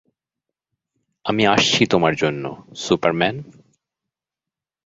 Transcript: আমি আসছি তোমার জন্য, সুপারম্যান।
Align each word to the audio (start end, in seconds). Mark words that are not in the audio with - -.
আমি 1.25 1.43
আসছি 1.45 1.81
তোমার 1.85 2.13
জন্য, 2.15 2.43
সুপারম্যান। 2.75 3.35